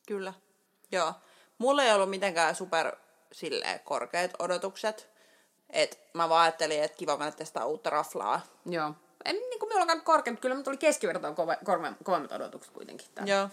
[0.07, 0.33] Kyllä.
[0.91, 1.13] Joo.
[1.57, 2.95] Mulla ei ollut mitenkään super
[3.31, 5.09] silleen, korkeat odotukset.
[5.69, 8.41] Et mä vaan ajattelin, että kiva mennä testaa uutta raflaa.
[8.65, 8.93] Joo.
[9.25, 13.07] En niin kuin minulla on korkeampi, kyllä mutta tuli keskivertoon kove, korve, kovemmat odotukset kuitenkin.
[13.15, 13.33] Täällä.
[13.33, 13.49] Joo.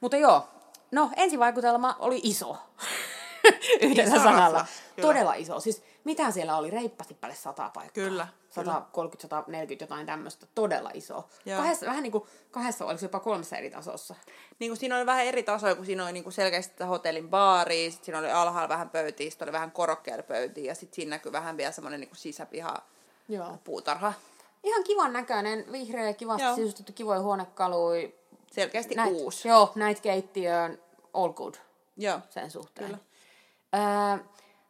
[0.00, 0.48] Mutta joo,
[0.90, 2.56] no ensivaikutelma oli iso.
[3.80, 4.58] Yhdellä Iso sanalla.
[4.58, 5.08] rafla, kyllä.
[5.08, 5.60] Todella iso.
[5.60, 6.70] Siis mitä siellä oli?
[6.70, 8.04] Reippasti päälle sata paikkaa.
[8.04, 10.46] Kyllä, 130, 140, jotain tämmöistä.
[10.54, 11.28] Todella iso.
[11.46, 11.60] Joo.
[11.60, 14.14] Kahdessa, vähän niin kuin kahdessa, oliko jopa kolmessa eri tasossa.
[14.58, 17.90] Niin kuin siinä oli vähän eri tasoja, kun siinä oli niin kuin selkeästi hotellin baaria,
[17.90, 21.32] sitten siinä oli alhaalla vähän pöytiä, sitten oli vähän korokkeella pöytiä, ja sitten siinä näkyy
[21.32, 22.82] vähän vielä semmoinen niin kuin sisäpiha
[23.28, 23.58] Joo.
[23.64, 24.12] puutarha.
[24.64, 26.54] Ihan kivan näköinen, vihreä, kivasti Joo.
[26.54, 28.14] sisustettu, kivoja huonekalui.
[28.52, 29.48] Selkeästi Näit, uusi.
[29.48, 30.82] Joo, näitä keittiöön,
[31.14, 31.54] all good
[31.96, 32.20] Joo.
[32.30, 32.86] sen suhteen.
[32.86, 32.98] Kyllä.
[33.74, 34.24] Öö,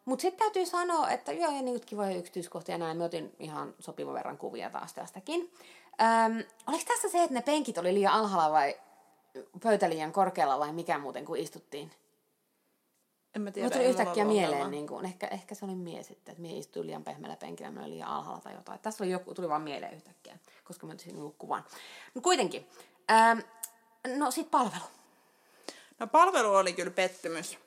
[0.07, 2.97] Mutta sitten täytyy sanoa, että joo, ja niin kivoja yksityiskohtia näin.
[2.97, 5.53] Me otin ihan sopivan verran kuvia taas tästäkin.
[6.01, 8.77] Öm, oliko tässä se, että ne penkit oli liian alhaalla vai
[9.63, 11.91] pöytä liian korkealla vai mikä muuten, kun istuttiin?
[13.35, 13.69] En mä tiedä.
[13.69, 16.87] Mulla tuli yhtäkkiä mieleen, niin kuin, ehkä, ehkä se oli mies sitten, että mie istuin
[16.87, 18.81] liian pehmeällä penkillä, mä olin liian alhaalla tai jotain.
[18.81, 21.65] Tässä oli joku, tuli vaan mieleen yhtäkkiä, koska mä otin sinun kuvan.
[22.15, 22.69] No kuitenkin.
[23.11, 23.39] Ähm,
[24.17, 24.85] no sit palvelu.
[25.99, 27.59] No palvelu oli kyllä pettymys.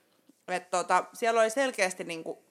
[0.52, 2.44] Et tota, siellä oli selkeästi niinku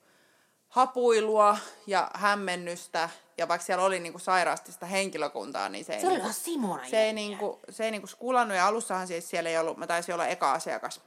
[0.68, 1.56] hapuilua
[1.86, 3.10] ja hämmennystä.
[3.38, 6.88] Ja vaikka siellä oli niinku sairaasti sitä henkilökuntaa, niin se ei, Se oli niinku, Simona
[6.88, 8.56] se ei, niinku, se ei niinku skulannut.
[8.56, 11.00] Ja alussahan siis siellä ei ollut, mä taisin olla eka asiakas,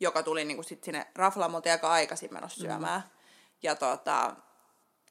[0.00, 3.00] joka tuli niinku sit sinne raflamolta aika aikaisin menossa syömään.
[3.00, 3.10] Mm.
[3.62, 4.36] Ja tota,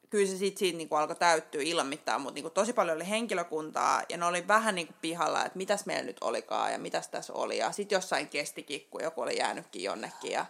[0.09, 4.03] kyllä se sitten siitä niinku alkoi täyttyä ilman mitään, mutta niinku tosi paljon oli henkilökuntaa
[4.09, 7.57] ja ne oli vähän niinku pihalla, että mitäs meillä nyt olikaan ja mitäs tässä oli.
[7.57, 10.31] Ja sitten jossain kestikin, kun joku oli jäänytkin jonnekin.
[10.31, 10.45] Ja...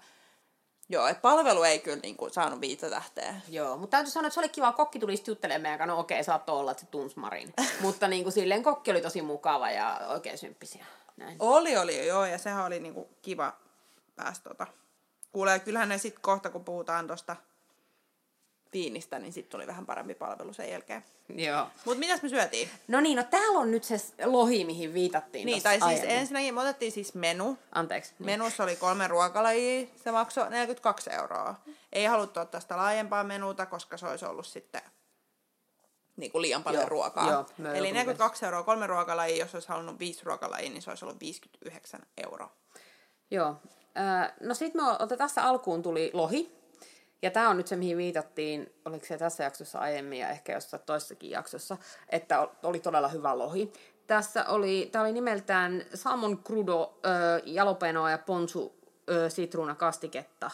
[0.89, 3.35] Joo, että palvelu ei kyllä niinku saanut viittä tähteä.
[3.49, 4.71] Joo, mutta täytyy sanoa, että se oli kiva.
[4.71, 5.95] Kokki tuli juttelemaan meidän kanssa.
[5.95, 7.53] No okei, saattoi olla, että se tunsi Marin.
[7.81, 10.85] mutta niin kuin silleen kokki oli tosi mukava ja oikein symppisiä.
[11.17, 11.37] Näin.
[11.39, 13.53] Oli, oli, joo, ja sehän oli niinku kiva
[14.15, 14.67] päästä tota.
[15.31, 17.35] Kuulee, kyllähän ne sitten kohta, kun puhutaan tuosta
[18.75, 21.03] viinistä, niin sitten tuli vähän parempi palvelu sen jälkeen.
[21.35, 21.67] Joo.
[21.85, 22.69] Mutta mitäs me syötiin?
[22.87, 26.09] No niin, no täällä on nyt se lohi, mihin viitattiin Niin, tai siis aiemmin.
[26.09, 27.57] ensinnäkin me otettiin siis menu.
[27.71, 28.13] Anteeksi.
[28.19, 28.25] Niin.
[28.25, 31.55] Menussa oli kolme ruokalajia, se maksoi 42 euroa.
[31.93, 34.81] Ei haluttu ottaa sitä laajempaa menuta, koska se olisi ollut sitten
[36.17, 37.31] niin kuin liian paljon Joo, ruokaa.
[37.31, 41.05] joo, Eli joudumme- 42 euroa kolme ruokalajia, jos olisi halunnut viisi ruokalajia, niin se olisi
[41.05, 42.51] ollut 59 euroa.
[43.31, 43.55] Joo.
[44.39, 46.55] No sitten me otetaan tässä alkuun tuli lohi.
[47.21, 50.83] Ja tämä on nyt se, mihin viitattiin, oliko se tässä jaksossa aiemmin ja ehkä jossain
[50.85, 51.77] toisessakin jaksossa,
[52.09, 53.73] että ol- oli todella hyvä lohi.
[54.07, 58.75] Tässä oli, tämä oli nimeltään salmon crudo, ö, jalapenoa ja ponsu
[59.29, 60.51] sitruuna kastiketta.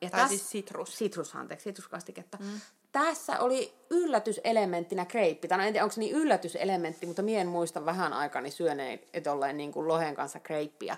[0.00, 0.98] Ja Tai täs- siis sitrus.
[0.98, 2.38] Sitrus, anteeksi, sitruskastiketta.
[2.40, 2.60] Mm.
[2.92, 5.48] Tässä oli yllätyselementtinä kreippi.
[5.48, 9.32] Tai no en tiedä, onko se niin yllätyselementti, mutta mien muista vähän aikani syöneen, että
[9.32, 10.96] olleen niin kuin lohen kanssa kreippiä.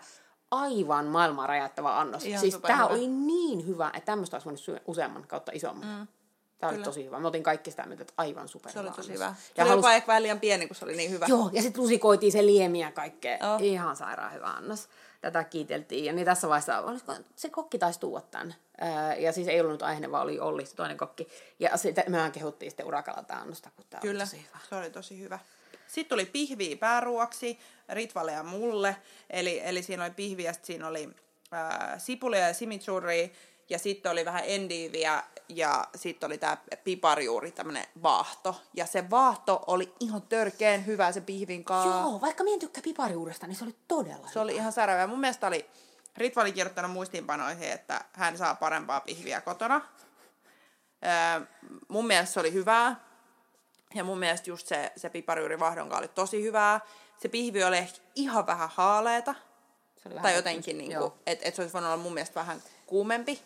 [0.50, 2.24] Aivan maailman räjäyttävä annos.
[2.24, 5.98] Ihan siis tämä oli niin hyvä, että tämmöistä olisi voinut useamman kautta isomman.
[5.98, 6.06] Mm.
[6.58, 7.18] Tämä oli tosi hyvä.
[7.20, 9.34] Me otin kaikki sitä mieltä, että aivan super Se oli tosi hyvä.
[9.38, 9.84] Se Ja oli halus...
[9.94, 11.26] jopa vähän liian pieni, kun se oli niin hyvä.
[11.28, 13.38] Joo, ja sitten lusikoitiin se liemi ja kaikkea.
[13.54, 13.62] Oh.
[13.62, 14.88] Ihan sairaan hyvä annos.
[15.20, 16.04] Tätä kiiteltiin.
[16.04, 18.54] Ja niin tässä vaiheessa, olisiko, se kokki taisi tuoda tämän.
[18.80, 21.28] Ää, ja siis ei ollut nyt aihe, vaan oli Olli, se toinen kokki.
[21.58, 24.58] Ja sitten mehän kehuttiin sitten urakalla tätä annosta, kun tämä Kyllä, oli tosi hyvä.
[24.68, 25.38] se oli tosi hyvä.
[25.86, 28.96] Sitten tuli pihviä pääruoksi, Ritvalle ja mulle.
[29.30, 31.08] Eli, eli siinä oli pihviä, sitten siinä oli
[31.52, 33.32] ää, sipulia ja chimichurri,
[33.68, 38.60] ja sitten oli vähän endiiviä, ja sitten oli tämä piparjuuri, tämmöinen vaahto.
[38.74, 42.00] Ja se vaahto oli ihan törkeen hyvä se pihvin kanssa.
[42.00, 44.72] Joo, vaikka minä en tykkää pipariuudesta, niin se oli todella Se oli ihan.
[45.00, 45.66] Ja mun mielestä oli,
[46.16, 49.80] Ritva oli kirjoittanut muistiinpanoihin, että hän saa parempaa pihviä kotona.
[51.04, 51.46] Öö,
[51.88, 53.07] mun mielestä se oli hyvää.
[53.94, 56.80] Ja mun mielestä just se, se pipariurivahdonka oli tosi hyvää.
[57.18, 59.34] Se pihvi oli ehkä ihan vähän haaleeta.
[59.96, 61.18] Se oli vähän Tai jotenkin, niin joo.
[61.26, 63.42] että et se olisi voinut olla mun mielestä vähän kuumempi.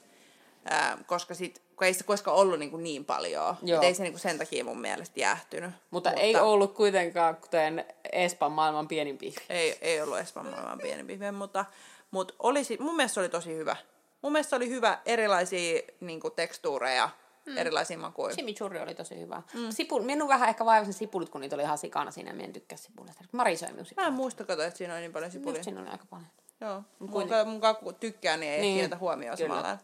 [0.72, 3.56] Öö, koska sit, kun ei se koskaan ollut niin, kuin niin paljon.
[3.62, 3.80] Joo.
[3.80, 5.70] Et ei se niin kuin sen takia mun mielestä jäähtynyt.
[5.90, 9.40] Mutta, mutta ei ollut kuitenkaan kuten Espan maailman pienin pihvi.
[9.48, 11.64] Ei, ei ollut Espan maailman pieni pihvi, mutta,
[12.10, 13.76] mutta olisi, mun mielestä se oli tosi hyvä.
[14.22, 17.10] Mun mielestä se oli hyvä erilaisia niin kuin, tekstuureja,
[17.46, 17.58] mm.
[17.58, 18.34] erilaisia makuja.
[18.34, 19.42] Chimichurri oli tosi hyvä.
[19.54, 19.70] Mm.
[19.70, 22.52] Sipul, minun vähän ehkä vaivasin sipulit, kun niitä oli ihan sikana siinä, ja minä en
[22.52, 23.24] tykkää sipuleista.
[23.32, 25.56] Mari söi minun Mä en muista, kato, että siinä oli niin paljon sipulia.
[25.56, 26.28] Just siinä oli aika paljon.
[26.60, 28.74] Joo, mun, mun kakku tykkää, niin ei niin.
[28.74, 29.54] Kiinnitä huomioon kyllä.
[29.54, 29.78] samalla.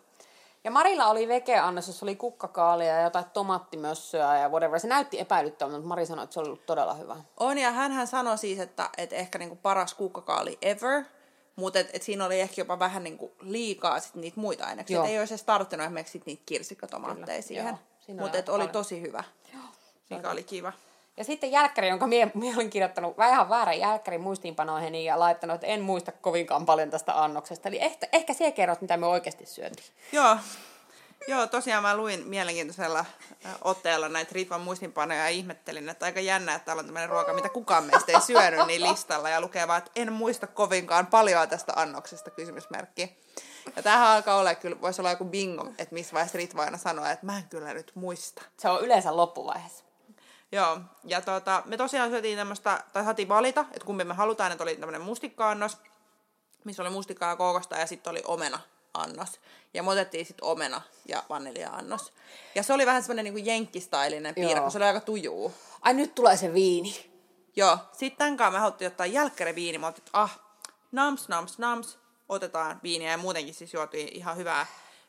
[0.65, 4.81] Ja Marilla oli veke-annos, jossa oli kukkakaalia ja jotain tomattimössöä ja whatever.
[4.81, 7.17] Se näytti epäilyttävältä, mutta Mari sanoi, että se oli ollut todella hyvä.
[7.37, 11.05] On, ja hän sanoi siis, että, että ehkä niinku paras kukkakaali ever,
[11.59, 14.97] mutta et, et siinä oli ehkä jopa vähän niinku liikaa sit niitä muita aineksia.
[14.97, 15.05] Joo.
[15.05, 17.79] Et ei olisi edes tarttunut esimerkiksi sit niitä kirsikkatomaatteja siihen.
[18.09, 18.19] joo.
[18.21, 18.69] Mutta oli paljon.
[18.69, 19.25] tosi hyvä,
[20.11, 20.73] mikä oli kiva.
[21.17, 25.67] Ja sitten jälkkäri, jonka mie, mie olin kirjoittanut vähän väärän jälkkärin muistiinpanoihin ja laittanut, että
[25.67, 27.69] en muista kovinkaan paljon tästä annoksesta.
[27.69, 29.87] Eli ehkä, ehkä siellä kerrot, mitä me oikeasti syötiin.
[30.13, 30.37] Joo.
[31.27, 36.55] Joo, tosiaan mä luin mielenkiintoisella äh, otteella näitä Ritvan muistinpanoja ja ihmettelin, että aika jännä,
[36.55, 39.79] että täällä on tämmöinen ruoka, mitä kukaan meistä ei syönyt niin listalla ja lukee vaan,
[39.79, 43.19] että en muista kovinkaan paljon tästä annoksesta, kysymysmerkki.
[43.77, 47.05] Ja tämähän alkaa olla, kyllä voisi olla joku bingo, että missä vaiheessa Ritva aina sanoo,
[47.05, 48.43] että mä en kyllä nyt muista.
[48.57, 49.85] Se on yleensä loppuvaiheessa.
[50.53, 54.65] Joo, ja tota, me tosiaan syötiin tämmöistä, tai saatiin valita, että kumpi me halutaan, että
[54.65, 55.79] oli tämmöinen mustikka-annos,
[56.65, 58.61] missä oli mustikkaa ja kookosta, ja sitten oli omena
[59.01, 59.41] annos.
[59.75, 62.13] Ja me otettiin sitten omena ja vanilja-annos.
[62.55, 65.53] Ja se oli vähän semmoinen niinku jenkkistailinen piirre, kun se oli aika tujuu.
[65.81, 67.11] Ai nyt tulee se viini.
[67.57, 69.79] Joo, sitten tämän kanssa me haluttiin ottaa jälkkäriviini.
[69.79, 70.41] Mä otin, että ah,
[70.93, 73.11] nams, nams, nams, otetaan viiniä.
[73.11, 74.67] Ja muutenkin siis juotiin ihan hyvää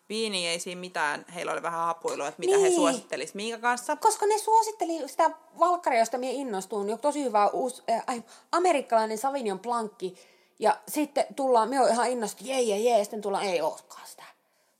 [0.10, 2.75] Viini ei siinä mitään, heillä oli vähän hapuilua, että mitä he Niin.
[2.75, 3.95] suosittelis minkä kanssa.
[3.95, 9.17] Koska ne suositteli sitä valkkaria, josta minä innostuin, jo tosi hyvä uusi, äh, ai, amerikkalainen
[9.17, 10.15] Sauvignon Blancki.
[10.60, 14.08] Ja sitten tullaan, me on ihan innostunut, jee, jee, jee, ja sitten tullaan, ei olekaan
[14.08, 14.24] sitä.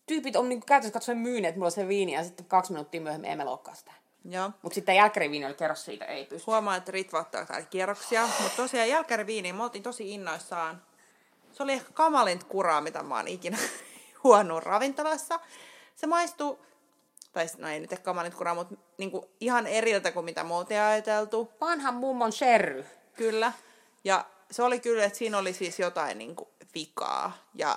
[0.07, 3.49] Tyypit on niin käytännössä katsoen myyneet mulla se viini, ja sitten kaksi minuuttia myöhemmin emme
[3.49, 3.91] olekaan sitä.
[4.25, 4.51] Joo.
[4.61, 6.43] Mutta sitten jälkkäriviini oli kerros siitä, ei pysty.
[6.47, 10.81] Huomaa, että Ritva ottaa täällä kierroksia, mutta tosiaan jälkäriviiniin me oltiin tosi innoissaan.
[11.51, 13.57] Se oli ehkä kamalint kuraa, mitä mä oon ikinä
[14.23, 15.39] huonoa ravintolassa.
[15.95, 16.59] Se maistuu,
[17.33, 20.79] tai no ei nyt ehkä kamalint kuraa, mutta niinku ihan eriltä kuin mitä me oltiin
[20.79, 21.51] ajateltu.
[21.61, 22.85] Vanhan mummon sherry.
[23.13, 23.51] Kyllä.
[24.03, 27.31] Ja se oli kyllä, että siinä oli siis jotain niinku vikaa.
[27.53, 27.75] Ja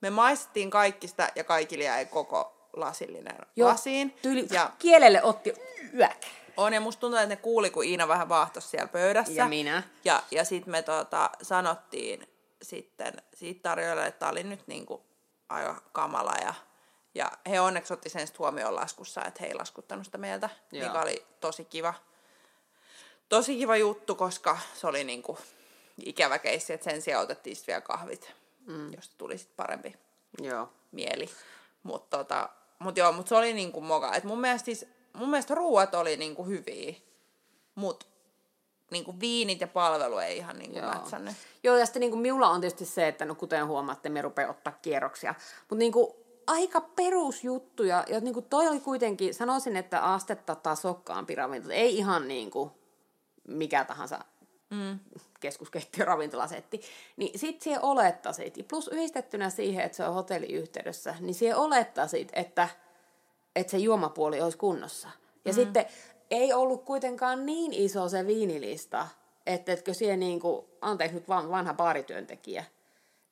[0.00, 4.10] me maistettiin kaikki sitä ja kaikille jäi koko lasillinen lasiin.
[4.22, 5.54] Tyyli, Ja kielelle otti
[5.98, 6.24] yäk.
[6.56, 9.32] on, ja musta tuntuu, että ne kuuli, kun Iina vähän vaahtosi siellä pöydässä.
[9.32, 9.82] Ja minä.
[10.04, 12.28] Ja, ja sitten me tota, sanottiin
[12.62, 15.04] sitten siitä tarjoilijalle, että tämä oli nyt niinku
[15.48, 16.34] aika kamala.
[16.42, 16.54] Ja,
[17.14, 20.88] ja he onneksi otti sen huomioon laskussa, että he ei laskuttanut sitä meiltä, Joo.
[20.88, 21.94] mikä oli tosi kiva.
[23.28, 25.38] Tosi kiva juttu, koska se oli niinku
[26.04, 28.32] ikävä keissi, että sen sijaan otettiin sitten vielä kahvit,
[28.66, 28.92] mm.
[28.92, 29.96] josta tuli sitten parempi
[30.42, 30.68] Joo.
[30.92, 31.30] mieli.
[31.82, 34.14] Mutta tota, mut joo, mut se oli niinku moka.
[34.14, 36.94] Et mun mielestä, siis, mun mielestä ruuat oli niinku hyviä,
[37.74, 38.08] mut
[38.90, 40.88] niinku viinit ja palvelu ei ihan niinku Joo.
[40.88, 41.34] mätsännyt.
[41.62, 44.50] Joo, ja sitten niin kuin minulla on tietysti se, että no kuten huomaatte, me rupeaa
[44.50, 45.34] ottaa kierroksia.
[45.60, 46.12] Mutta niin kuin
[46.46, 51.74] aika perusjuttuja, ja niin kuin toi oli kuitenkin, sanoisin, että astetta tasokkaampi ravintola.
[51.74, 52.70] Ei ihan niin kuin
[53.48, 54.24] mikä tahansa
[54.70, 54.98] mm.
[55.40, 56.80] keskuskeittiöravintolasetti.
[57.16, 62.28] Niin sit siihen olettaisit, ja plus yhdistettynä siihen, että se on hotelliyhteydessä, niin siihen olettaisit,
[62.32, 62.68] että,
[63.56, 65.08] että se juomapuoli olisi kunnossa.
[65.44, 65.54] Ja mm.
[65.54, 65.86] sitten
[66.30, 69.08] ei ollut kuitenkaan niin iso se viinilista,
[69.46, 72.64] että etkö siihen niin kuin, anteeksi nyt vaan vanha baarityöntekijä,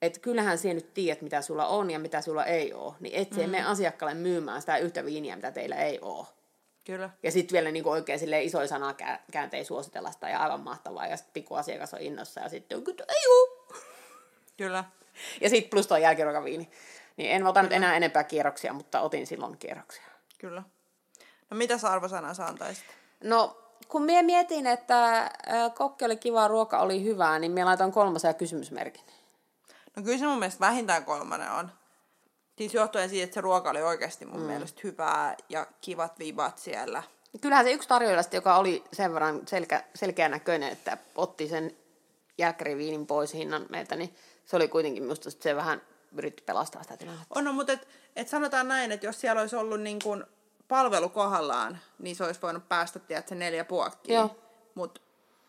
[0.02, 3.30] että kyllähän sinä nyt tiedät, mitä sulla on ja mitä sulla ei ole, niin et
[3.30, 3.50] mm.
[3.50, 6.26] mene asiakkaalle myymään sitä yhtä viiniä, mitä teillä ei ole.
[6.88, 7.10] Kyllä.
[7.22, 11.06] Ja sitten vielä niin oikein silleen isoja sanakäänteitä suositella sitä ja aivan mahtavaa.
[11.06, 13.04] Ja sitten pikku asiakas on innossa ja sitten on kyllä.
[14.56, 14.84] Kyllä.
[15.40, 16.70] Ja sitten plus tuo jälkiruokaviini.
[17.16, 20.02] Niin en ota nyt enää enempää kierroksia, mutta otin silloin kierroksia.
[20.38, 20.62] Kyllä.
[21.50, 22.84] No mitä sä arvosana sä antaisit?
[23.24, 25.30] No, kun mie mietin, että
[25.74, 29.04] kokki oli kiva, ruoka oli hyvää, niin mie laitan kolmosen ja kysymysmerkin.
[29.96, 31.72] No kyllä se mun mielestä vähintään kolmannen on.
[32.58, 34.46] Siis johtuen siitä, että se ruoka oli oikeasti mun mm.
[34.46, 37.02] mielestä hyvää ja kivat vibat siellä.
[37.40, 41.76] Kyllähän se yksi tarjoilasta, joka oli sen verran selkä, selkeän näköinen, että otti sen
[42.38, 45.82] jälkkäriviinin pois hinnan meiltä, niin se oli kuitenkin minusta se vähän
[46.16, 47.34] yritti pelastaa sitä tilannetta.
[47.38, 50.24] On, no, mutta et, et sanotaan näin, että jos siellä olisi ollut niin kuin
[50.68, 54.30] palvelu kohdallaan, niin se olisi voinut päästä, tiedät, se neljä puokkiin.
[54.74, 55.00] Mutta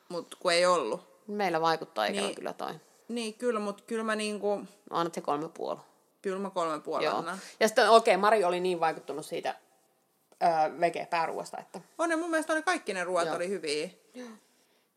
[0.10, 1.10] mut kun ei ollut.
[1.28, 2.36] Meillä vaikuttaa ikävä Niin.
[2.36, 2.74] kyllä toi.
[3.08, 5.80] Niin, kyllä, mutta kyllä mä, niinku, annat se kolme puoli.
[6.22, 6.82] Kyllä mä kolmen Joo.
[6.82, 7.38] puolella.
[7.60, 9.56] Ja sitten okei, okay, Mari oli niin vaikuttunut siitä
[10.44, 13.36] öö, vege-pääruoasta, että On, ja mun mielestä oli kaikki ne ruoat Joo.
[13.36, 13.90] oli hyviä.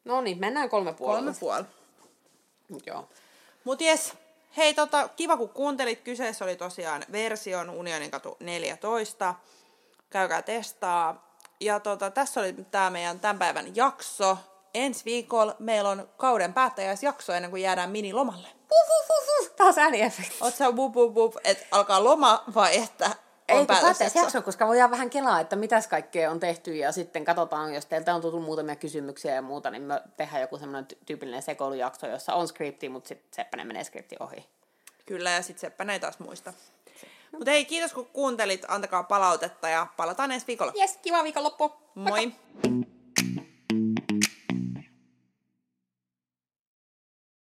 [0.04, 1.32] no niin, mennään kolme puolella.
[1.40, 1.64] Kolme puoli.
[2.86, 3.08] Joo.
[3.64, 4.12] Mut jes,
[4.56, 6.00] hei tota, kiva kun kuuntelit.
[6.00, 9.34] Kyseessä oli tosiaan version Unionin katu 14.
[10.10, 11.36] Käykää testaa.
[11.60, 14.38] Ja tota, tässä oli tämä meidän tämän päivän jakso.
[14.74, 18.48] Ensi viikolla meillä on kauden päättäjäisjakso ennen kuin jäädään minilomalle.
[18.72, 19.50] Puh, puh, puh.
[19.56, 20.36] Taas ääniefekti.
[20.40, 23.10] Oot sä bup, bup, bup, että alkaa loma vai että
[23.50, 27.24] on Ei, päättäisi jakso, koska voidaan vähän kelaa, että mitäs kaikkea on tehty ja sitten
[27.24, 30.98] katsotaan, jos teiltä on tullut muutamia kysymyksiä ja muuta, niin me tehdään joku semmoinen ty-
[31.06, 34.46] tyypillinen sekoilujakso, jossa on skripti, mutta sitten Seppänen menee skripti ohi.
[35.06, 36.52] Kyllä, ja sit Seppä ei taas muista.
[37.32, 38.64] Mutta hei, kiitos kun kuuntelit.
[38.68, 40.72] Antakaa palautetta ja palataan ensi viikolla.
[40.74, 41.72] Jes, kiva viikonloppu.
[41.94, 42.32] Moi!